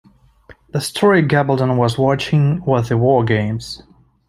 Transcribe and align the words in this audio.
The 0.69 0.81
story 0.81 1.21
Gabaldon 1.21 1.77
was 1.77 1.95
watching 1.95 2.65
was 2.65 2.89
"The 2.89 2.97
War 2.97 3.23
Games". 3.23 3.83